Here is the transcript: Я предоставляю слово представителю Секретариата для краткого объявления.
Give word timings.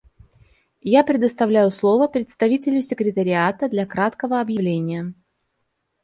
Я 0.89 1.03
предоставляю 1.03 1.69
слово 1.69 2.07
представителю 2.07 2.81
Секретариата 2.81 3.69
для 3.69 3.85
краткого 3.85 4.41
объявления. 4.41 5.13